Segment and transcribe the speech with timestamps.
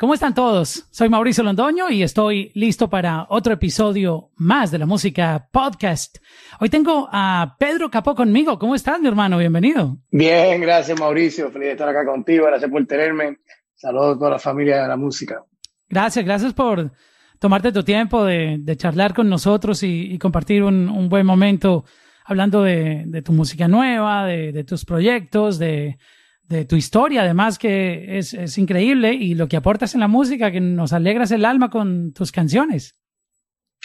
[0.00, 0.86] ¿Cómo están todos?
[0.90, 6.16] Soy Mauricio Londoño y estoy listo para otro episodio más de la música podcast.
[6.58, 8.58] Hoy tengo a Pedro Capó conmigo.
[8.58, 9.36] ¿Cómo estás, mi hermano?
[9.36, 9.98] Bienvenido.
[10.10, 11.50] Bien, gracias, Mauricio.
[11.50, 12.46] Feliz de estar acá contigo.
[12.46, 13.40] Gracias por tenerme.
[13.74, 15.44] Saludos a toda la familia de la música.
[15.86, 16.92] Gracias, gracias por
[17.38, 21.84] tomarte tu tiempo de, charlar con nosotros y, compartir un, buen momento
[22.24, 25.98] hablando de, tu música nueva, de tus proyectos, de
[26.50, 30.60] de tu historia, además que es, increíble y lo que aportas en la música, que
[30.60, 32.96] nos alegras el alma con tus canciones.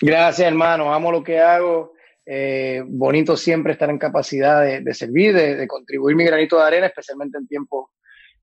[0.02, 0.92] Gracias, hermano.
[0.92, 1.94] Amo lo que hago.
[2.26, 7.38] Eh, bonito siempre estar en capacidad de, servir, de, contribuir mi granito de arena, especialmente
[7.38, 7.92] en tiempos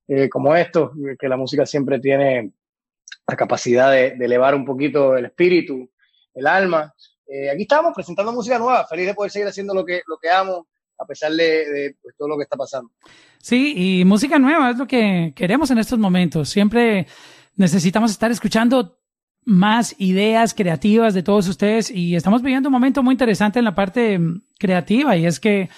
[0.07, 2.53] eh, como estos, que la música siempre tiene
[3.27, 5.91] la capacidad de, elevar un poquito el espíritu,
[6.33, 6.93] el alma.
[7.27, 10.29] Eh, aquí estamos presentando música nueva, feliz de poder seguir haciendo lo que, lo que
[10.29, 10.67] amo,
[11.03, 12.91] a pesar de, pues, todo lo que está pasando.
[13.39, 16.49] Sí, y música nueva es lo que queremos en estos momentos.
[16.49, 17.07] Siempre
[17.55, 18.97] necesitamos estar escuchando
[19.45, 23.75] más ideas creativas de todos ustedes y estamos viviendo un momento muy interesante en la
[23.75, 24.19] parte
[24.57, 25.69] creativa y es que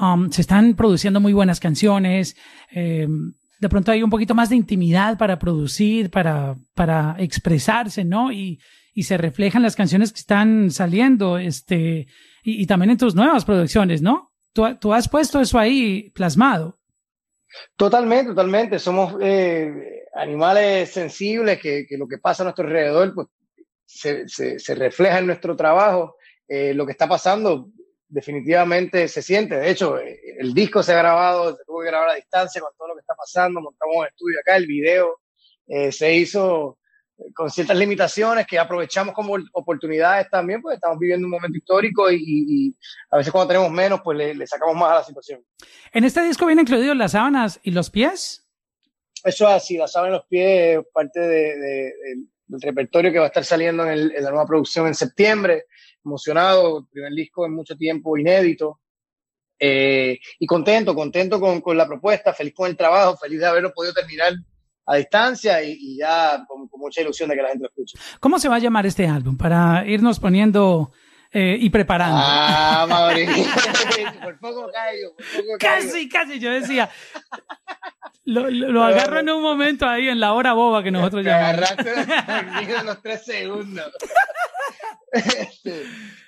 [0.00, 2.36] um, se están produciendo muy buenas canciones.
[2.72, 3.06] Eh,
[3.60, 8.32] de pronto hay un poquito más de intimidad para producir, para, para expresarse, ¿no?
[8.32, 8.58] Y,
[8.94, 12.06] y se reflejan las canciones que están saliendo, este,
[12.42, 14.29] y también en tus nuevas producciones, ¿no?
[14.52, 16.78] Tú, has puesto eso ahí plasmado.
[17.76, 18.78] Totalmente, totalmente.
[18.78, 23.28] Somos eh, animales sensibles que, lo que pasa a nuestro alrededor pues,
[23.86, 26.16] se, refleja en nuestro trabajo.
[26.46, 27.70] Eh, lo que está pasando
[28.08, 29.56] definitivamente se siente.
[29.56, 32.70] De hecho, eh, el disco se ha grabado, se tuvo que grabar a distancia con
[32.76, 33.60] todo lo que está pasando.
[33.60, 35.20] Montamos un estudio acá, el video
[35.92, 36.79] se hizo
[37.34, 42.74] con ciertas limitaciones que aprovechamos como oportunidades también, pues estamos viviendo un momento histórico y,
[43.10, 45.44] a veces cuando tenemos menos, pues le, sacamos más a la situación.
[45.92, 48.46] ¿En este disco vienen incluidos las sábanas y los pies?
[49.24, 51.56] Eso es así, las sábanas y los pies, parte de,
[52.46, 55.66] del repertorio que va a estar saliendo en, la nueva producción en septiembre.
[56.04, 58.80] Emocionado, primer disco en mucho tiempo inédito.
[59.58, 63.72] Eh, y contento, contento con, con la propuesta, feliz con el trabajo, feliz de haberlo
[63.74, 64.32] podido terminar
[64.90, 67.96] a distancia y, ya con, mucha ilusión de que la gente lo escuche.
[68.18, 69.36] ¿Cómo se va a llamar este álbum?
[69.36, 70.90] Para irnos poniendo
[71.30, 72.18] eh, y preparando.
[72.20, 73.44] Ah, Mauricio,
[74.22, 75.14] por poco caigo,
[75.60, 76.90] Casi, casi, yo decía.
[78.24, 81.70] Lo, lo, agarro en un momento ahí en la hora boba que nosotros llamamos.
[81.70, 83.92] Agarraste en los tres segundos.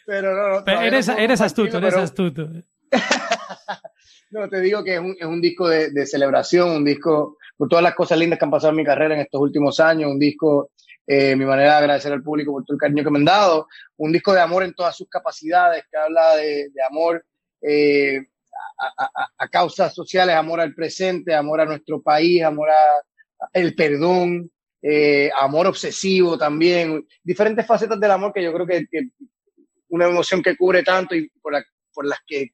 [0.06, 0.80] pero no, no.
[0.80, 2.48] eres, eres astuto, eres astuto.
[4.32, 7.68] no, te digo que es un, es un disco de, de, celebración, un disco por
[7.68, 10.18] todas las cosas lindas que han pasado en mi carrera en estos últimos años, un
[10.18, 10.70] disco,
[11.06, 13.68] eh, mi manera de agradecer al público por todo el cariño que me han dado,
[13.98, 17.24] un disco de amor en todas sus capacidades, que habla de, amor
[17.60, 18.26] eh,
[19.38, 22.70] a, causas sociales, amor al presente, amor a nuestro país, amor
[23.52, 24.50] al perdón,
[24.80, 28.86] eh, amor obsesivo también, diferentes facetas del amor que yo creo que,
[29.90, 31.52] una emoción que cubre tanto y por,
[31.92, 32.52] por las que,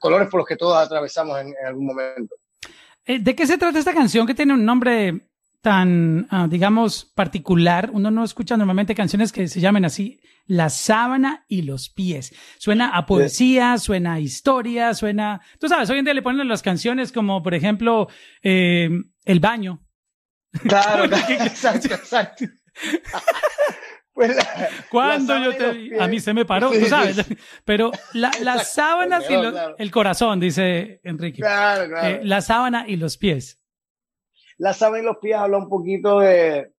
[0.00, 2.34] colores por los que todos atravesamos en algún momento.
[3.04, 5.28] Eh, ¿De qué se trata esta canción que tiene un nombre
[5.60, 7.90] tan, ah, digamos, particular?
[7.92, 12.34] Uno no escucha normalmente canciones que se llamen así, La sábana y los pies.
[12.58, 15.40] Suena a poesía, suena a historia, suena...
[15.58, 18.08] Tú sabes, hoy en día le ponen las canciones como, por ejemplo,
[18.42, 18.90] eh,
[19.24, 19.82] El baño.
[20.62, 22.44] Claro, exacto, exacto.
[24.14, 24.36] Pues
[24.90, 27.26] Cuando yo te a mí se me paró, tú sabes.
[27.64, 29.34] Pero la, las sábanas y
[29.76, 31.42] el corazón, dice Enrique.
[31.42, 32.08] Claro, claro.
[32.08, 33.60] Eh, la sábana y los pies.
[34.56, 36.70] La sábana y los pies habla un poquito de,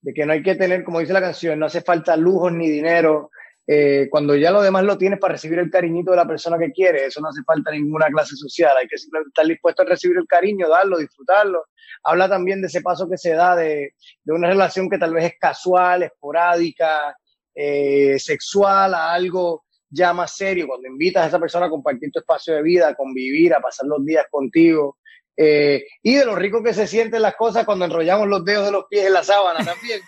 [0.00, 2.70] de, que no hay que tener, como dice la canción, no hace falta lujos ni
[2.70, 3.30] dinero.
[3.68, 6.70] Eh, cuando ya lo demás lo tienes para recibir el cariñito de la persona que
[6.70, 8.76] quiere, eso no hace falta ninguna clase social.
[8.76, 11.64] Hay que simplemente estar dispuesto a recibir el cariño, darlo, disfrutarlo
[12.02, 13.94] habla también de ese paso que se da de,
[14.26, 17.16] una relación que tal vez es casual, esporádica,
[17.54, 22.20] eh, sexual, a algo ya más serio, cuando invitas a esa persona a compartir tu
[22.20, 24.98] espacio de vida, a convivir, a pasar los días contigo.
[25.36, 28.72] Eh, y de lo rico que se sienten las cosas cuando enrollamos los dedos de
[28.72, 30.00] los pies en la sábana también.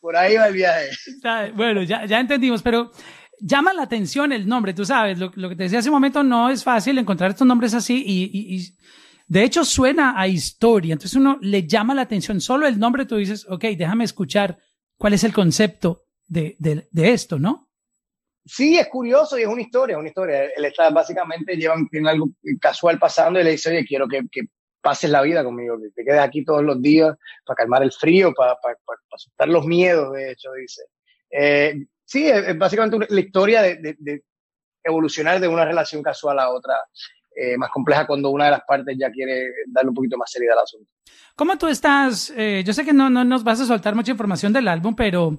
[0.00, 0.90] Por ahí, va el viaje.
[1.54, 2.90] Bueno, ya, ya entendimos, pero
[3.38, 6.50] llama la atención el nombre, tú sabes, lo, que te decía hace un momento, no
[6.50, 8.74] es fácil encontrar estos nombres así y
[9.30, 10.92] de hecho, suena a historia.
[10.92, 12.40] Entonces uno le llama la atención.
[12.40, 14.58] Solo el nombre tú dices, ok, déjame escuchar
[14.98, 16.56] cuál es el concepto de,
[16.92, 17.70] esto, ¿no?
[18.44, 20.46] Sí, es curioso y es una historia, una historia.
[20.46, 22.30] Él está básicamente, lleva tiene algo
[22.60, 24.20] casual pasando y le dice, oye, quiero que,
[24.80, 28.32] pases la vida conmigo, que te quedes aquí todos los días para calmar el frío,
[28.34, 28.76] para, para,
[29.12, 30.82] asustar los miedos, de hecho, dice.
[31.30, 34.22] Eh, sí, es, básicamente la historia de,
[34.82, 36.74] evolucionar de una relación casual a otra.
[37.36, 40.58] eh, más compleja cuando una de las partes ya quiere darle un poquito más seriedad
[40.58, 40.90] al asunto.
[41.36, 42.32] ¿Cómo tú estás?
[42.36, 45.38] Eh, yo sé que no, no nos vas a soltar mucha información del álbum, pero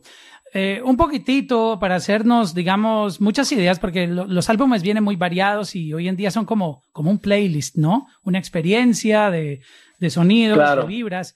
[0.54, 5.94] eh, un poquitito para hacernos, digamos, muchas ideas, porque los álbumes vienen muy variados y
[5.94, 8.08] hoy en día son como, como un playlist, ¿no?
[8.24, 9.62] Una experiencia de,
[10.00, 11.36] de sonidos, de vibras.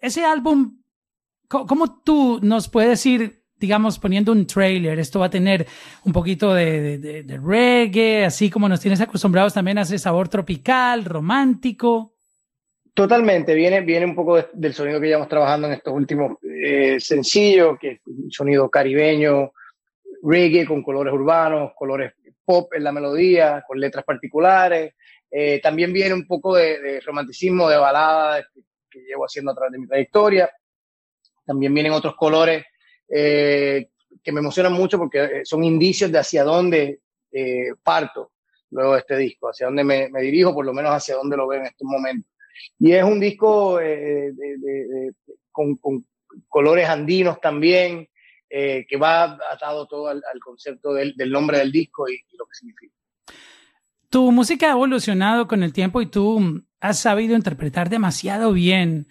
[0.00, 0.80] ese álbum,
[1.48, 5.66] ¿cómo tú nos puedes ir digamos, poniendo un trailer, esto va a tener
[6.04, 11.04] un poquito de, de, reggae, así como nos tienes acostumbrados también a ese sabor tropical,
[11.04, 12.14] romántico.
[12.94, 17.78] Totalmente, viene, viene un poco del sonido que llevamos trabajando en estos últimos eh, sencillos,
[17.78, 18.00] que
[18.30, 19.52] sonido caribeño,
[20.22, 22.12] reggae con colores urbanos, colores
[22.44, 24.94] pop en la melodía, con letras particulares.
[25.30, 29.72] Eh, también viene un poco de, romanticismo, de balada que, que, llevo haciendo a través
[29.72, 30.50] de mi trayectoria.
[31.46, 32.64] También vienen otros colores
[33.08, 33.90] eh,
[34.22, 37.00] que me emocionan mucho porque son indicios de hacia dónde
[37.82, 38.32] parto
[38.70, 41.60] luego de este disco, hacia dónde me, dirijo, por lo menos hacia dónde lo veo
[41.60, 42.30] en estos momentos.
[42.78, 43.78] Y es un disco
[45.52, 46.06] con,
[46.48, 48.08] colores andinos también,
[48.48, 52.94] que va atado todo al, concepto del, nombre del disco y, lo que significa.
[54.08, 59.06] Tu música ha evolucionado con el tiempo y tú has sabido interpretar demasiado bien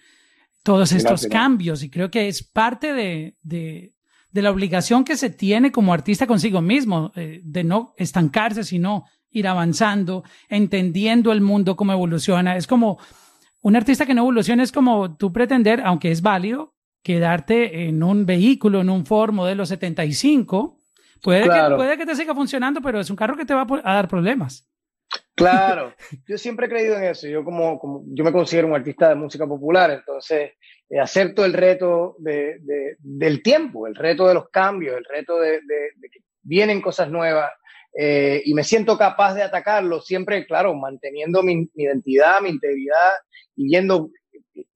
[0.62, 3.94] todos estos cambios y creo que es parte de, de,
[4.30, 9.04] de, la obligación que se tiene como artista consigo mismo, eh, de no estancarse, sino
[9.30, 12.56] ir avanzando, entendiendo el mundo, cómo evoluciona.
[12.56, 12.98] Es como
[13.62, 18.26] un artista que no evoluciona, es como tú pretender, aunque es válido, quedarte en un
[18.26, 20.78] vehículo, en un Ford modelo 75.
[21.22, 23.94] Puede, que, puede que te siga funcionando, pero es un carro que te va a
[23.94, 24.66] dar problemas.
[25.34, 25.94] Claro,
[26.26, 27.26] yo siempre he creído en eso.
[27.26, 30.52] Yo como, como yo me considero un artista de música popular, entonces
[30.88, 32.58] eh, acepto el reto de,
[32.98, 35.60] del tiempo, el reto de los cambios, el reto de,
[36.12, 37.50] que vienen cosas nuevas
[37.96, 43.12] eh, y me siento capaz de atacarlo siempre, claro, manteniendo mi, identidad, mi integridad
[43.56, 44.10] y viendo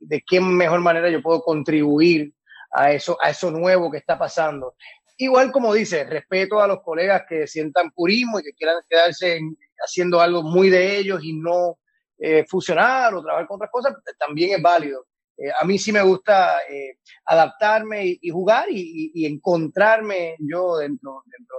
[0.01, 2.33] de qué mejor manera yo puedo contribuir
[2.73, 4.75] a eso, a eso nuevo que está pasando.
[5.17, 9.57] Igual como dice, respeto a los colegas que sientan purismo y que quieran quedarse en,
[9.79, 11.79] haciendo algo muy de ellos y no
[12.19, 15.07] eh, fusionar o trabajar con otras cosas, también es válido.
[15.37, 21.57] Eh, a mí sí me gusta eh, adaptarme y, jugar y, encontrarme yo dentro, dentro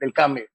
[0.00, 0.46] del cambio.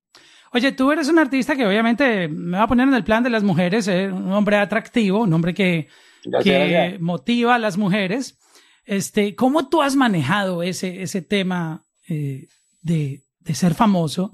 [0.54, 3.30] Oye, tú eres un artista que obviamente me va a poner en el plan de
[3.30, 5.88] las mujeres, un hombre atractivo, un hombre que,
[6.44, 8.38] que motiva a las mujeres.
[8.86, 12.48] Este, ¿Cómo tú has manejado ese, ese tema de,
[13.40, 14.34] de ser famoso?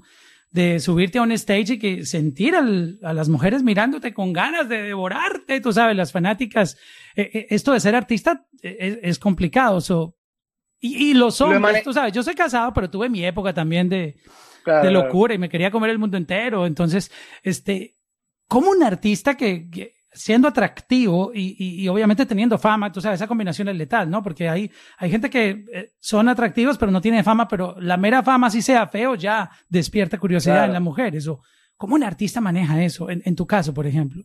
[0.50, 4.82] de subirte a un stage y que sentir a las mujeres mirándote con ganas de
[4.82, 6.76] devorarte, tú sabes, las fanáticas.
[7.14, 9.78] Eh, eh, esto de ser artista eh, es, complicado.
[10.80, 14.16] y, y, los hombres, tú sabes, yo soy casado, pero tuve mi época también de,
[14.64, 16.66] de locura y me quería comer el mundo entero.
[16.66, 17.10] Entonces,
[17.42, 17.96] este,
[18.46, 19.68] como un artista que
[20.12, 24.22] siendo atractivo y, y, obviamente teniendo fama, tú sabes, esa combinación es letal, ¿no?
[24.22, 28.22] Porque hay, hay gente que eh, son atractivos pero no tienen fama, pero la mera
[28.22, 31.14] fama, si sea feo, ya despierta curiosidad en la mujer.
[31.14, 31.42] Eso,
[31.76, 34.24] ¿Cómo un artista maneja eso, en, en, tu caso, por ejemplo?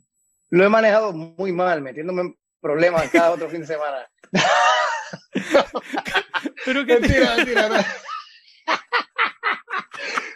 [0.50, 3.98] Lo he manejado muy mal, metiéndome en problemas cada otro fin de semana.
[6.66, 7.70] pero que mentira, mentira.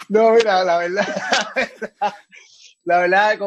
[0.09, 1.07] no, mira, la verdad,
[2.83, 3.39] la verdad,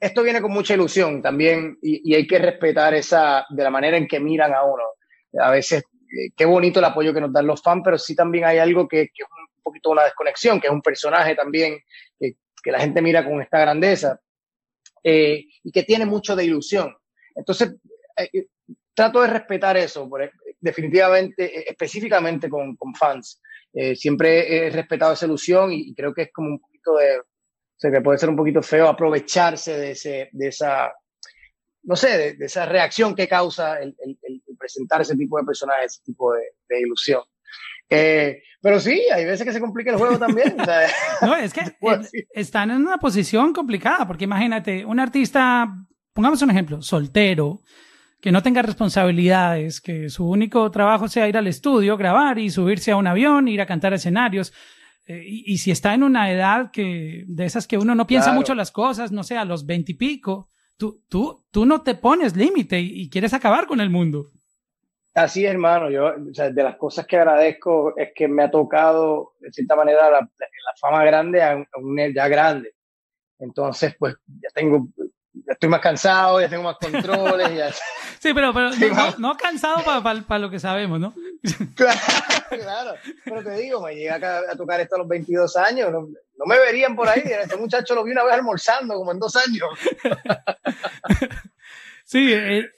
[0.00, 4.08] esto viene con mucha ilusión también y, hay que respetar esa, de la manera en
[4.08, 4.82] que miran a uno.
[5.38, 8.44] A veces, eh, qué bonito el apoyo que nos dan los fans, pero sí también
[8.44, 11.78] hay algo que, que es un poquito una desconexión, que es un personaje también
[12.18, 12.34] que,
[12.70, 14.20] la gente mira con esta grandeza
[15.02, 16.96] eh, y que tiene mucho de ilusión.
[17.34, 17.74] Entonces,
[18.16, 18.46] eh,
[18.94, 20.08] trato de respetar eso,
[20.60, 23.40] definitivamente, específicamente con fans.
[23.94, 27.20] Siempre he respetado esa ilusión y creo que es como un poquito de
[27.82, 30.92] sea, que puede ser un poquito feo aprovecharse de, ese, de esa,
[31.82, 33.96] no sé, de, esa reacción que causa el,
[34.58, 37.22] presentar ese tipo de personajes, ese tipo de, ilusión.
[37.90, 40.56] Eh, pero sí, hay veces que se complica el juego también.
[41.22, 41.62] no, es que
[42.32, 45.68] están en una posición complicada, porque imagínate, un artista,
[46.12, 47.60] pongamos un ejemplo, soltero,
[48.22, 52.92] que no tenga responsabilidades, que su único trabajo sea ir al estudio, grabar y subirse
[52.92, 54.52] a un avión, ir a cantar escenarios.
[55.08, 58.54] Eh, y, si está en una edad que, de esas que uno no piensa mucho
[58.54, 63.10] las cosas, no sé, a los veintipico, tú, tú, tú no te pones límite y,
[63.10, 64.30] quieres acabar con el mundo.
[65.14, 65.90] Así es, hermano.
[65.90, 69.74] Yo, o sea, de las cosas que agradezco es que me ha tocado, de cierta
[69.74, 70.28] manera, la,
[70.80, 72.72] fama grande a un, ya grande.
[73.40, 74.86] Entonces, pues, ya tengo,
[75.46, 77.54] estoy más cansado, ya tengo más controles.
[77.54, 77.72] ya...
[78.18, 78.70] sí, pero, pero
[79.18, 81.14] no, cansado para lo que sabemos, ¿no?
[81.74, 86.08] claro, pero te digo, me llega a, tocar esto a los 22 años, no,
[86.46, 87.22] me verían por ahí.
[87.24, 89.68] Este muchacho lo vi una vez almorzando, como en dos años.
[92.04, 92.30] Sí,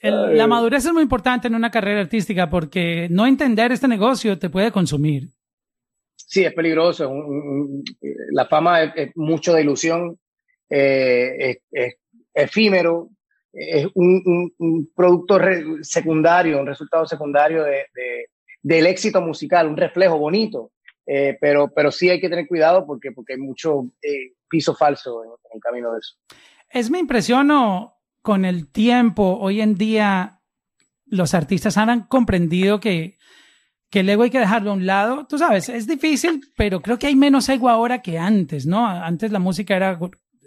[0.02, 4.48] la madurez es muy importante en una carrera artística porque no entender este negocio te
[4.48, 5.30] puede consumir.
[6.14, 7.12] Sí, es peligroso.
[8.30, 10.20] la fama es, mucho de ilusión,
[10.70, 11.94] eh, es,
[12.34, 13.10] efímero,
[13.52, 14.52] es un,
[14.94, 15.38] producto
[15.82, 17.86] secundario, un resultado secundario de,
[18.62, 20.72] del éxito musical, un reflejo bonito.
[21.06, 25.22] Eh, pero, pero sí hay que tener cuidado porque, porque hay mucho eh, piso falso
[25.22, 26.16] en, el camino de eso.
[26.68, 27.50] Es mi impresión
[28.22, 30.40] con el tiempo, hoy en día
[31.06, 33.18] los artistas han comprendido que,
[33.90, 35.26] que el ego hay que dejarlo a un lado.
[35.26, 38.86] Tú sabes, es difícil, pero creo que hay menos ego ahora que antes, ¿no?
[38.86, 39.98] Antes la música era,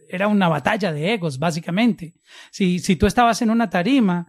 [0.10, 2.14] era una batalla de egos, básicamente.
[2.52, 4.28] Si, si tú estabas en una tarima,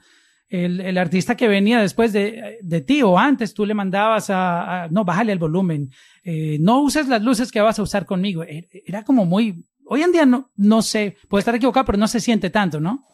[0.49, 4.89] el, el artista que venía después de, de, ti o antes, tú le mandabas a,
[4.91, 5.91] no, bájale el volumen,
[6.25, 8.43] eh, no uses las luces que vas a usar conmigo.
[8.45, 12.09] E, era como muy, hoy en día no, no sé, puede estar equivocado, pero no
[12.09, 13.05] se siente tanto, ¿no?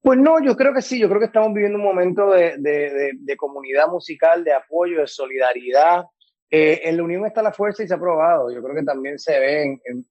[0.00, 3.12] Pues no, yo creo que sí, yo creo que estamos viviendo un momento de, de,
[3.18, 6.04] de, comunidad musical, de apoyo, de solidaridad.
[6.50, 8.50] Eh, en la unión está la fuerza y se ha probado.
[8.50, 10.06] Yo creo que también se ve en,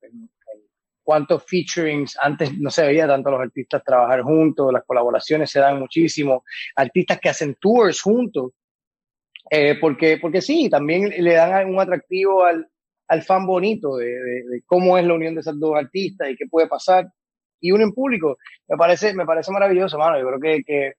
[1.04, 5.80] cuántos featurings, antes no se veía tanto los artistas trabajar juntos, las colaboraciones se dan
[5.80, 6.44] muchísimo,
[6.76, 8.52] artistas que hacen tours juntos,
[9.50, 12.68] eh, porque, porque sí, también le dan un atractivo al,
[13.08, 16.46] al fan bonito de, de, cómo es la unión de esos dos artistas y qué
[16.50, 17.08] puede pasar
[17.64, 18.38] y uno en público.
[18.68, 20.20] Me parece, me parece maravilloso, mano.
[20.20, 20.94] Yo creo que, que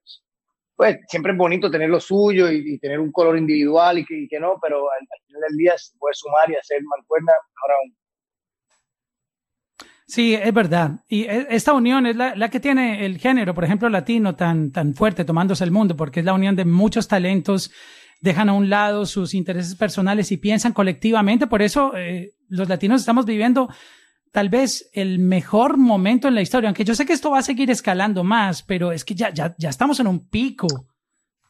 [0.75, 4.27] pues siempre es bonito tener lo suyo y, tener un color individual y que, y
[4.27, 7.95] que no, pero al, final del día se puede sumar y hacer mancuerna ahora aún.
[10.07, 10.99] Sí, es verdad.
[11.07, 14.71] Y e, esta unión es la, la, que tiene el género, por ejemplo, latino tan,
[14.71, 17.71] tan fuerte tomándose el mundo, porque es la unión de muchos talentos,
[18.21, 21.47] dejan a un lado sus intereses personales y piensan colectivamente.
[21.47, 23.69] Por eso eh, los latinos estamos viviendo
[24.31, 27.43] tal vez el mejor momento en la historia, aunque yo sé que esto va a
[27.43, 30.67] seguir escalando más, pero es que ya, ya, ya estamos en un pico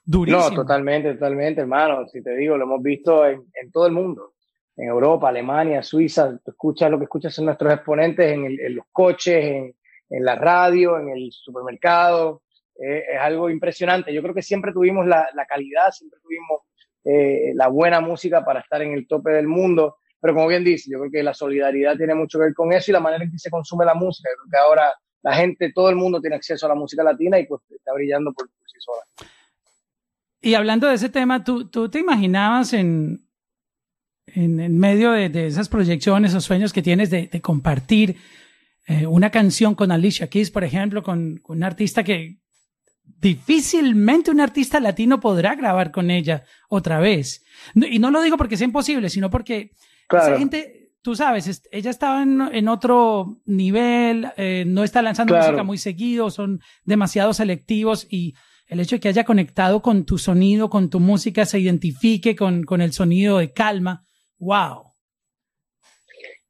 [0.05, 0.49] durísimo.
[0.49, 2.05] No, totalmente, totalmente, hermano.
[2.07, 4.34] Si te digo, lo hemos visto en, en todo el mundo.
[4.77, 8.85] En Europa, Alemania, Suiza, tú escuchas lo que escuchas en nuestros exponentes en, en los
[8.91, 9.73] coches,
[10.09, 12.43] en, la radio, en el supermercado.
[12.77, 14.13] Eh, es algo impresionante.
[14.13, 16.61] Yo creo que siempre tuvimos la, calidad, siempre tuvimos
[17.05, 20.89] eh, la buena música para estar en el tope del mundo pero como bien dice,
[20.91, 23.31] yo creo que la solidaridad tiene mucho que ver con eso y la manera en
[23.31, 24.27] que se consume la música.
[24.31, 24.91] Yo creo que ahora
[25.21, 28.33] la gente, todo el mundo tiene acceso a la música latina y pues está brillando
[28.33, 29.29] por, sí sola.
[30.41, 33.24] Y hablando de ese tema, ¿tú, tú te imaginabas en,
[34.27, 38.17] en, en medio de, de, esas proyecciones o sueños que tienes de, de compartir
[38.87, 42.39] eh, una canción con Alicia Keys, por ejemplo, con, con un artista que
[43.03, 47.43] difícilmente un artista latino podrá grabar con ella otra vez?
[47.75, 49.71] Y no lo digo porque sea imposible, sino porque
[50.07, 50.37] Claro.
[50.37, 56.29] gente, tú sabes, ella estaba en, otro nivel, eh, no está lanzando música muy seguido,
[56.29, 58.35] son demasiado selectivos y
[58.67, 62.63] el hecho de que haya conectado con tu sonido, con tu música, se identifique con,
[62.63, 64.05] con el sonido de calma,
[64.39, 64.91] wow.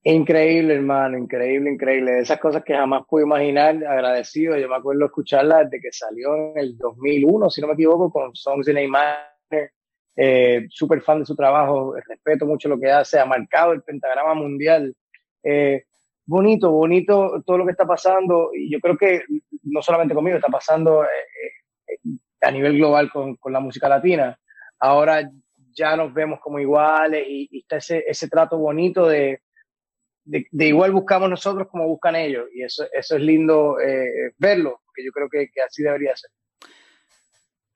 [0.03, 2.19] Increíble, hermano, increíble, increíble.
[2.19, 4.55] Esas cosas que jamás pude imaginar, agradecido.
[4.55, 8.35] Yo me acuerdo escucharla desde que salió en el 2001, si no me equivoco, con
[8.35, 9.35] Songs in A
[10.17, 14.33] eh, súper fan de su trabajo, respeto mucho lo que hace, ha marcado el pentagrama
[14.33, 14.95] mundial.
[15.43, 15.85] Eh,
[16.25, 19.23] bonito, bonito todo lo que está pasando y yo creo que
[19.63, 21.07] no solamente conmigo, está pasando eh,
[21.87, 21.97] eh,
[22.41, 24.39] a nivel global con, con, la música latina.
[24.79, 25.29] Ahora
[25.75, 29.41] ya nos vemos como iguales y, está ese, ese trato bonito de,
[30.23, 34.81] de, de, igual buscamos nosotros como buscan ellos y eso, eso es lindo eh, verlo,
[34.85, 36.31] porque yo creo que, que así debería ser.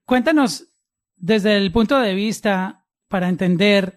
[0.05, 0.67] Cuéntanos
[1.15, 3.95] desde el punto de vista para entender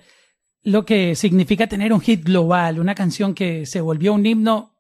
[0.65, 4.73] lo que significa tener un hit global, una canción que se volvió un himno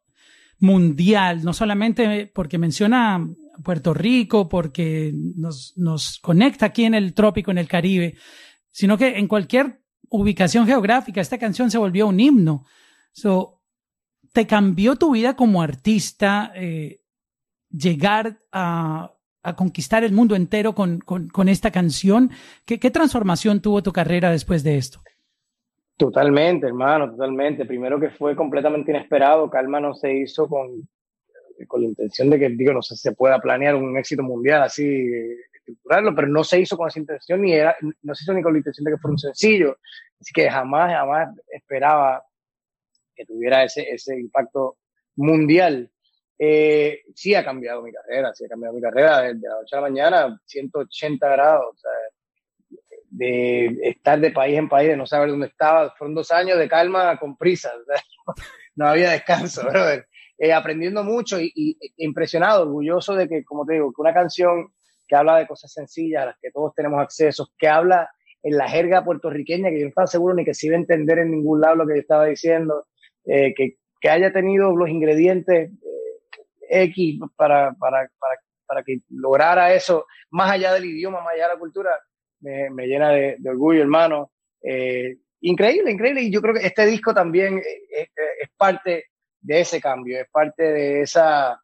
[0.59, 3.26] mundial, no solamente porque menciona
[3.64, 8.14] Puerto Rico, porque nos, nos conecta aquí en el trópico, en el Caribe,
[8.73, 12.64] sino que en cualquier ubicación geográfica esta canción se volvió un himno.
[13.12, 13.61] So,
[14.33, 17.02] ¿Te cambió tu vida como artista eh,
[17.71, 19.12] llegar a
[19.57, 22.31] conquistar el mundo entero con, esta canción.
[22.64, 25.00] ¿Qué, ¿Qué, transformación tuvo tu carrera después de esto?
[25.97, 27.64] Totalmente, hermano, totalmente.
[27.64, 29.50] Primero que fue completamente inesperado.
[29.50, 30.88] Calma no se hizo con,
[31.67, 34.85] con la intención de que, digo, no sé se pueda planear un éxito mundial así,
[35.62, 38.52] estructurarlo, pero no se hizo con esa intención ni era, no se hizo ni con
[38.52, 39.78] la intención de que fuera un sencillo.
[40.21, 42.25] Así que jamás, jamás esperaba
[43.14, 44.78] que tuviera ese, ese impacto
[45.16, 45.90] mundial.
[46.38, 49.81] Eh, sí ha cambiado mi carrera, sí ha cambiado mi carrera desde la noche a
[49.81, 51.75] la mañana, 180 grados.
[51.75, 51.90] O sea,
[53.12, 55.95] de estar de país en país, de no saber dónde estaba.
[55.97, 57.71] Fueron dos años de calma con prisa,
[58.75, 59.62] no había descanso,
[60.38, 64.73] eh, aprendiendo mucho y, impresionado, orgulloso de que, como te digo, que una canción
[65.12, 68.09] que habla de cosas sencillas, a las que todos tenemos acceso, que habla
[68.42, 71.19] en la jerga puertorriqueña, que yo no estaba seguro ni que se iba a entender
[71.19, 72.87] en ningún lado lo que yo estaba diciendo,
[73.26, 79.75] eh, que, que, haya tenido los ingredientes eh, X para, para, para, para, que lograra
[79.75, 81.90] eso, más allá del idioma, más allá de la cultura,
[82.40, 84.33] me, me llena de, de, orgullo, hermano.
[84.62, 86.23] Eh, increíble, increíble.
[86.23, 88.09] Y yo creo que este disco también es,
[88.40, 89.09] es parte
[89.42, 91.62] de ese cambio, es parte de esa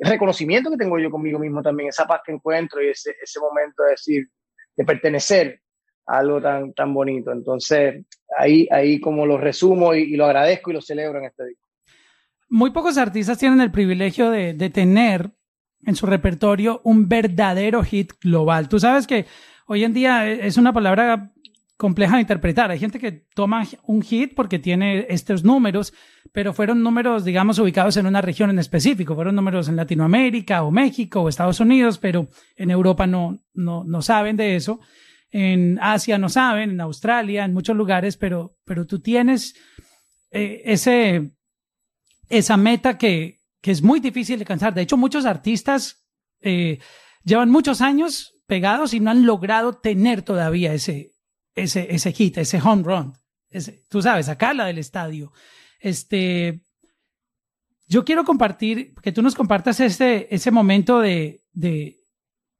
[0.00, 3.82] reconocimiento que tengo yo conmigo mismo también, esa paz que encuentro y ese, ese momento
[3.82, 4.28] de decir,
[4.76, 5.60] de pertenecer
[6.06, 7.32] a algo tan, tan bonito.
[7.32, 8.04] Entonces,
[8.36, 11.56] ahí, ahí como lo resumo y, lo agradezco y lo celebro en este día.
[12.48, 15.30] Muy pocos artistas tienen el privilegio de, de tener
[15.84, 18.68] en su repertorio un verdadero hit global.
[18.68, 19.26] Tú sabes que
[19.66, 21.32] hoy en día es una palabra
[21.78, 22.70] compleja de interpretar.
[22.70, 25.94] Hay gente que toma un hit porque tiene estos números,
[26.32, 29.14] pero fueron números, digamos, ubicados en una región en específico.
[29.14, 34.02] Fueron números en Latinoamérica o México o Estados Unidos, pero en Europa no, no, no
[34.02, 34.80] saben de eso.
[35.30, 39.54] En Asia no saben, en Australia, en muchos lugares, pero, pero tú tienes
[40.32, 41.30] eh, ese,
[42.28, 44.74] esa meta que, que es muy difícil de alcanzar.
[44.74, 46.04] De hecho, muchos artistas
[46.40, 46.80] eh,
[47.22, 51.12] llevan muchos años pegados y no han logrado tener todavía ese,
[51.62, 53.12] ese, ese hit, ese home run.
[53.50, 55.32] Ese, tú sabes, sacarla del estadio.
[55.80, 56.60] Este,
[57.86, 62.04] yo quiero compartir, que tú nos compartas este, ese momento de, de,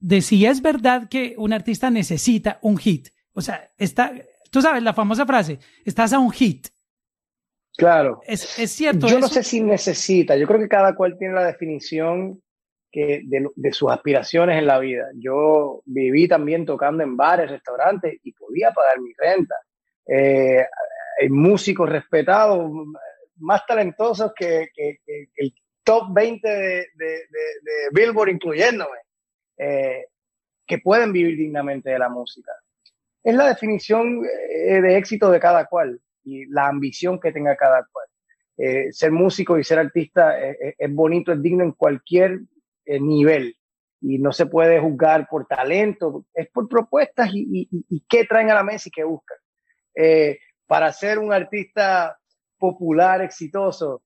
[0.01, 3.09] de si es verdad que un artista necesita un hit.
[3.33, 4.13] O sea, está,
[4.51, 6.69] tú sabes, la famosa frase, estás a un hit.
[7.77, 8.21] Claro.
[8.27, 9.07] Es, es cierto.
[9.07, 12.43] Yo no sé si necesita, yo creo que cada cual tiene la definición
[12.91, 15.09] que de, sus aspiraciones en la vida.
[15.15, 19.55] Yo viví también tocando en bares, restaurantes y podía pagar mi renta.
[20.07, 20.65] Eh,
[21.21, 22.71] hay músicos respetados,
[23.37, 24.71] más talentosos que,
[25.37, 26.87] el top 20 de,
[27.93, 28.99] Billboard, incluyéndome,
[29.59, 30.07] eh,
[30.67, 32.53] que pueden vivir dignamente de la música.
[33.23, 37.87] Es la definición eh, de éxito de cada cual y la ambición que tenga cada
[37.93, 38.07] cual.
[38.91, 42.41] ser músico y ser artista es bonito, es digno en cualquier
[42.89, 43.55] eh, nivel
[44.01, 47.69] y no se puede juzgar por talento, es por propuestas y,
[48.09, 49.37] qué traen a la mesa y qué buscan.
[49.95, 52.17] Eh, para ser un artista
[52.57, 54.03] popular, exitoso,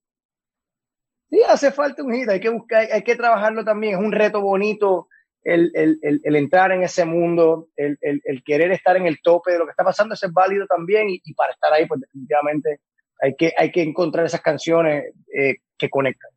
[1.31, 4.41] sí hace falta un hit, hay que buscar, hay que trabajarlo también, es un reto
[4.41, 5.09] bonito
[5.45, 7.99] el, el, el, entrar en ese mundo, el,
[8.45, 11.35] querer estar en el tope de lo que está pasando, eso es válido también y,
[11.35, 12.81] para estar ahí, pues definitivamente
[13.21, 16.31] hay que, hay que encontrar esas canciones eh, que conectan.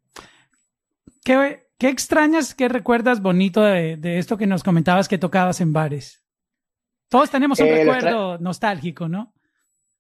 [1.23, 6.23] ¿Qué, ¿Qué extrañas, qué recuerdas bonito de, esto que nos comentabas que tocabas en bares?
[7.09, 9.33] Todos tenemos un eh, recuerdo nostálgico, ¿no?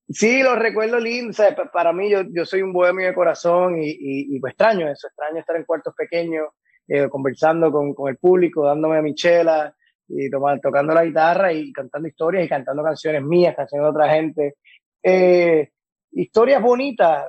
[0.07, 1.37] Sí, los recuerdo lindos.
[1.73, 5.07] para mí, yo, yo soy un bohemio de corazón y, y, pues extraño eso.
[5.07, 6.47] Extraño estar en cuartos pequeños,
[6.87, 9.75] eh, conversando con, con, el público, dándome a mi chela
[10.07, 14.55] y tocando la guitarra y cantando historias y cantando canciones mías, canciones de otra gente.
[15.03, 15.71] Eh,
[16.11, 17.25] historias bonitas,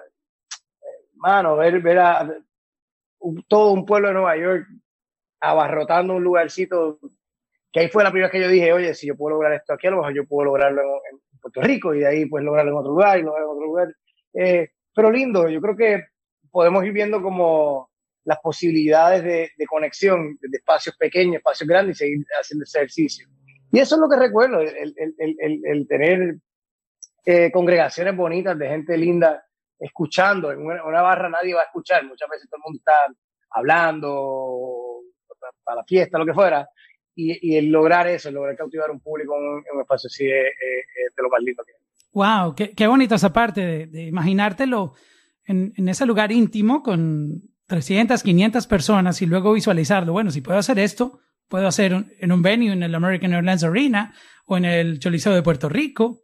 [1.14, 2.30] mano, ver, ver a,
[3.48, 4.66] todo un pueblo de Nueva York
[5.40, 6.98] abarrotando un lugarcito,
[7.72, 9.72] que ahí fue la primera vez que yo dije, oye, si yo puedo lograr esto
[9.72, 12.72] aquí, a lo mejor yo puedo lograrlo en, Puerto Rico y de ahí pues lograrlo
[12.72, 13.96] en otro lugar y lograrlo en otro lugar.
[14.34, 16.04] Eh, pero lindo, yo creo que
[16.50, 17.88] podemos ir viendo como
[18.24, 23.28] las posibilidades de, de conexión de espacios pequeños, espacios grandes y seguir haciendo ese ejercicio.
[23.70, 26.36] Y eso es lo que recuerdo, el, el, el, el tener
[27.24, 29.45] eh, congregaciones bonitas de gente linda
[29.78, 30.50] escuchando.
[30.50, 32.04] En una, barra nadie va a escuchar.
[32.04, 32.92] Muchas veces todo el mundo está
[33.50, 35.00] hablando
[35.64, 36.68] para la fiesta, lo que fuera.
[37.14, 40.52] Y, y el lograr eso, el lograr cautivar un público en un, espacio así es,
[41.16, 41.78] de lo más lindo que hay.
[42.12, 44.94] Wow, qué, qué bonito esa parte de, de imaginártelo
[45.44, 50.12] en, en, ese lugar íntimo con 300, 500 personas y luego visualizarlo.
[50.12, 54.14] Bueno, si puedo hacer esto, puedo hacer en un venue en el American Airlines Arena
[54.46, 56.22] o en el Choliseo de Puerto Rico.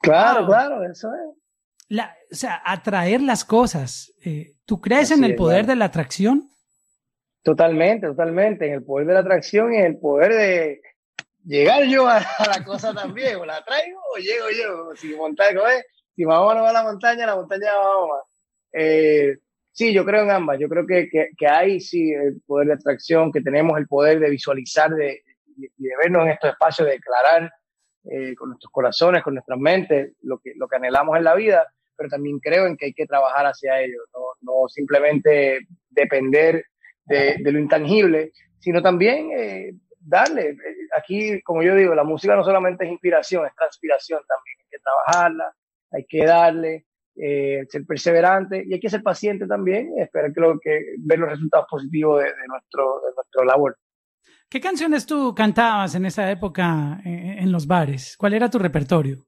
[0.00, 1.43] Claro, claro, eso es
[1.88, 4.12] la, o sea, atraer las cosas.
[4.24, 6.50] Eh, ¿Tú crees en el poder de la atracción?
[7.42, 10.80] Totalmente, totalmente, en el poder de la atracción y en el poder de
[11.44, 15.54] llegar yo a, la cosa también, o la traigo o llego yo, si montar,
[16.16, 18.22] si Mahoma no va a la montaña, la montaña va a Mahoma.
[18.72, 19.36] Eh,
[19.72, 23.30] sí, yo creo en ambas, yo creo que, que, hay sí el poder de atracción,
[23.30, 25.22] que tenemos el poder de visualizar de,
[25.56, 27.52] y de vernos en estos espacios, de declarar
[28.10, 31.66] eh, con nuestros corazones, con nuestras mentes, lo que, lo que anhelamos en la vida,
[31.96, 36.64] pero también creo en que hay que trabajar hacia ello, no, no simplemente depender
[37.04, 40.56] de, de, lo intangible, sino también eh, darle.
[40.96, 44.56] Aquí, como yo digo, la música no solamente es inspiración, es transpiración también.
[44.60, 45.54] Hay que trabajarla,
[45.92, 46.86] hay que darle,
[47.16, 51.30] eh, ser perseverante y hay que ser paciente también esperar que, lo, que ver los
[51.30, 53.76] resultados positivos de, nuestro, de nuestro labor.
[54.48, 58.16] ¿Qué canciones tú cantabas en esa época eh, en los bares?
[58.16, 59.18] ¿Cuál era tu repertorio?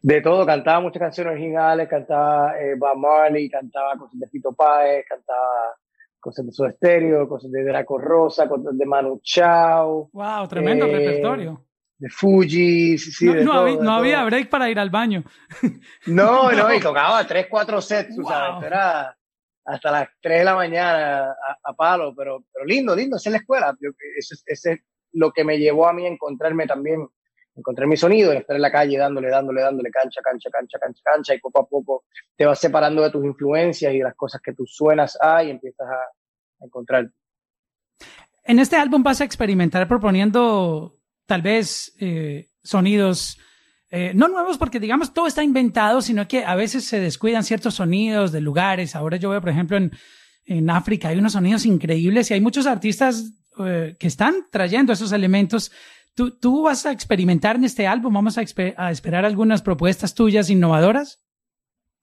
[0.00, 5.04] De todo, cantaba muchas canciones originales, cantaba eh, Bob Marley, cantaba cosas de Pito Páez,
[5.08, 5.76] cantaba
[6.18, 10.10] cosas de su estéreo, cosas de Draco Rosa, cosas de Manu Chao.
[10.12, 10.48] ¡Wow!
[10.48, 11.64] Tremendo eh, repertorio.
[11.98, 15.22] De Fuji, sí, no, no, había, no había, break para ir al baño.
[16.06, 19.16] No, no, y tocaba tres, cuatro sets, tú sabes, era
[19.64, 23.38] hasta las tres de la mañana a, palo, pero, pero lindo, lindo, esa es la
[23.38, 23.76] escuela.
[24.16, 24.80] Ese, ese es
[25.12, 27.08] lo que me llevó a mí a encontrarme también
[27.54, 31.34] encontrar mi sonido estar en la calle dándole, dándole, dándole cancha, cancha, cancha, cancha, cancha,
[31.34, 32.04] y poco a poco
[32.36, 35.50] te vas separando de tus influencias y de las cosas que tú suenas a y
[35.50, 37.10] empiezas a, encontrar.
[38.44, 40.96] En este álbum vas a experimentar proponiendo
[41.26, 43.36] tal vez eh, sonidos,
[43.92, 47.74] eh, no nuevos porque digamos todo está inventado, sino que a veces se descuidan ciertos
[47.74, 48.96] sonidos de lugares.
[48.96, 49.92] Ahora yo veo, por ejemplo, en,
[50.46, 53.32] en África hay unos sonidos increíbles y hay muchos artistas
[53.64, 55.70] eh, que están trayendo esos elementos
[56.14, 58.12] ¿Tú, ¿Tú vas a experimentar en este álbum?
[58.12, 61.24] ¿Vamos a, esperar algunas propuestas tuyas innovadoras?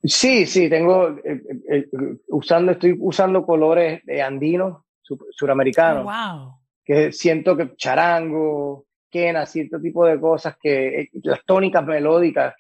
[0.04, 1.90] Sí, sí, tengo, eh,
[2.30, 4.84] usando, estoy usando colores andinos,
[5.32, 6.06] suramericanos.
[6.06, 6.54] wow.
[6.84, 12.56] Que siento que charango, quena, cierto tipo de cosas que las tónicas melódicas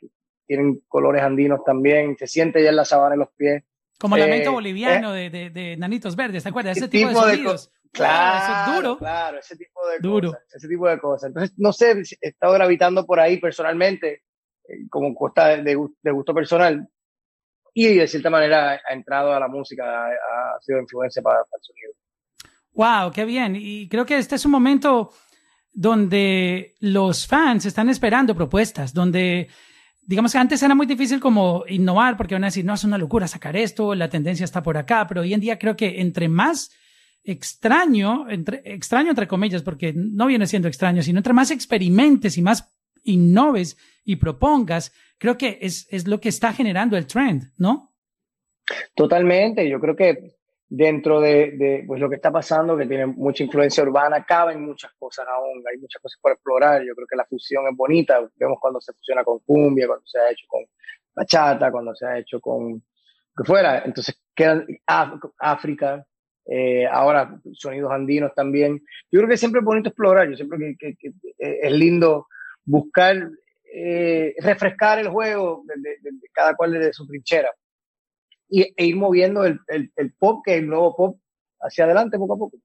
[0.45, 3.63] tienen colores andinos también, se siente ya en la sabana en los pies.
[3.99, 6.77] Como el lamento boliviano de, de, Nanitos Verdes, ¿te acuerdas?
[6.77, 7.71] Ese tipo, de sonidos.
[7.91, 8.97] Claro, duro.
[8.97, 10.31] Claro, ese tipo de duro.
[10.31, 10.55] cosas.
[10.55, 11.27] Ese tipo de cosas.
[11.27, 14.23] Entonces, no sé, he estado gravitando por ahí personalmente,
[14.67, 16.88] eh, como costa de, gusto personal,
[17.73, 21.93] y de cierta manera ha entrado a la música, ha, sido influencia para, el sonido.
[22.73, 23.55] Wow, qué bien.
[23.55, 25.12] Y creo que este es un momento
[25.73, 29.47] donde los fans están esperando propuestas, donde
[30.01, 32.97] digamos que antes era muy difícil como innovar porque van a decir, no, es una
[32.97, 36.27] locura sacar esto, la tendencia está por acá, pero hoy en día creo que entre
[36.27, 36.71] más
[37.23, 42.41] extraño, entre, extraño entre comillas, porque no viene siendo extraño, sino entre más experimentes y
[42.41, 47.93] más innoves y propongas, creo que es, es lo que está generando el trend, ¿no?
[48.95, 50.38] Totalmente, yo creo que
[50.69, 54.91] dentro de, de, pues lo que está pasando, que tiene mucha influencia urbana, caben muchas
[54.99, 58.60] cosas aún, hay muchas cosas por explorar, yo creo que la fusión es bonita, vemos
[58.62, 60.63] cuando se fusiona con cumbia, cuando se ha hecho con
[61.15, 62.84] bachata, cuando se ha hecho con
[63.36, 64.65] que fuera, entonces quedan
[65.38, 66.05] África,
[66.45, 68.82] eh, ahora sonidos andinos también.
[69.12, 72.27] Yo creo que siempre es bonito explorar, yo siempre que, eh, es lindo
[72.65, 73.29] buscar,
[73.73, 75.97] eh, refrescar el juego de,
[76.34, 77.51] cada cual desde su trinchera
[78.49, 81.19] y, e ir moviendo el, el, pop, que es el nuevo pop,
[81.59, 82.57] hacia adelante poco a poco.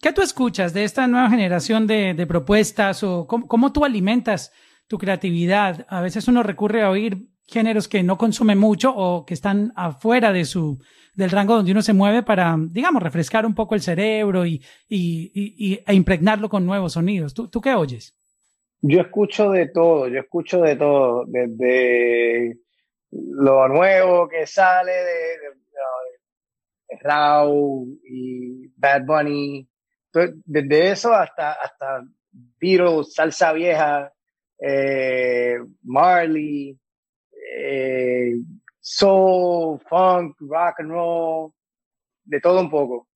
[0.00, 4.52] ¿Qué tú escuchas de esta nueva generación de, propuestas o cómo, cómo, tú alimentas
[4.88, 5.86] tu creatividad?
[5.88, 10.32] A veces uno recurre a oír géneros que no consume mucho o que están afuera
[10.32, 10.78] de su,
[11.14, 15.80] del rango donde uno se mueve para, digamos, refrescar un poco el cerebro y, y,
[15.86, 17.34] e impregnarlo con nuevos sonidos.
[17.34, 18.16] ¿Tú, ¿Tú qué oyes?
[18.80, 22.58] Yo escucho de todo, yo escucho de todo, desde
[23.12, 25.62] lo nuevo que sale de, de,
[27.00, 29.66] Raw y Bad Bunny,
[30.12, 34.12] desde eso hasta, hasta Beatles, salsa vieja,
[34.58, 36.78] eh, Marley,
[37.58, 38.34] eh,
[38.78, 41.52] soul, funk, rock and roll,
[42.24, 43.08] de todo un poco.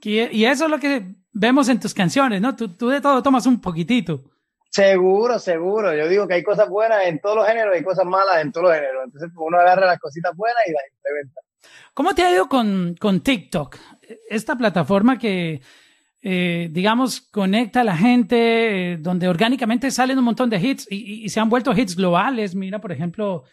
[0.00, 2.54] Y, eso es lo que vemos en tus canciones, ¿no?
[2.54, 4.37] Tú, tú, de todo tomas un poquitito.
[4.70, 5.94] Seguro, seguro.
[5.94, 8.68] Yo digo que hay cosas buenas en todos los géneros y cosas malas en todos
[8.68, 9.04] los géneros.
[9.04, 11.40] Entonces pues, uno agarra las cositas buenas y las implementa.
[11.94, 13.76] ¿Cómo te ha ido con, con TikTok?
[14.28, 15.60] Esta plataforma que,
[16.22, 21.24] eh, digamos, conecta a la gente, eh, donde orgánicamente salen un montón de hits y,
[21.24, 22.54] y, se han vuelto hits globales.
[22.54, 23.44] Mira, por ejemplo,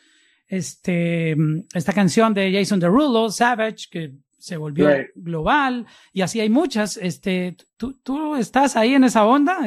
[0.48, 1.36] este,
[1.74, 6.98] esta canción de Jason Derulo, Savage, que se volvió global, y así hay muchas.
[6.98, 9.58] Este, ¿tú, ¿Tú estás ahí en esa onda?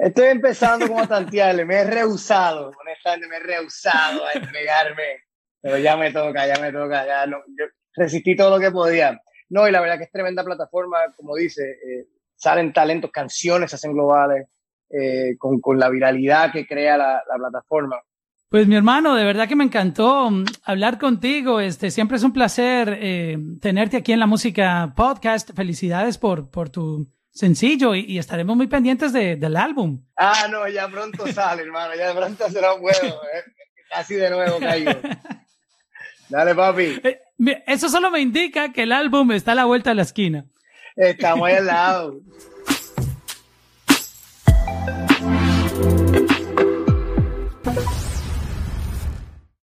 [0.00, 5.24] Estoy empezando como a tantearle, me he rehusado, honestamente me he rehusado a entregarme,
[5.60, 9.20] pero ya me toca, ya me toca, ya no, yo resistí todo lo que podía.
[9.50, 13.76] No, y la verdad que es tremenda plataforma, como dice, eh, salen talentos, canciones se
[13.76, 14.46] hacen globales,
[14.88, 18.00] eh, con, con, la viralidad que crea la, la plataforma.
[18.48, 21.60] Pues mi hermano, de verdad que me encantó mm, hablar contigo.
[21.60, 25.50] Este, siempre es un placer eh, tenerte aquí en la música podcast.
[25.54, 30.04] Felicidades por, por tu sencillo y, estaremos muy pendientes de, del álbum.
[30.16, 31.94] Ah, no, ya pronto sale, hermano.
[31.94, 33.20] Ya pronto será un juego.
[33.34, 33.44] Eh.
[33.88, 34.92] Casi de nuevo caigo.
[36.28, 37.00] Dale, papi.
[37.02, 37.20] Eh,
[37.66, 40.46] eso solo me indica que el álbum está a la vuelta de la esquina.
[40.94, 42.20] Estamos ahí al lado.